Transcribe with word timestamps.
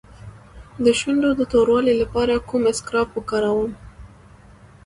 د 0.85 0.87
شونډو 0.99 1.29
د 1.35 1.41
توروالي 1.51 1.93
لپاره 2.01 2.33
کوم 2.49 2.63
اسکراب 2.71 3.07
وکاروم؟ 3.13 3.71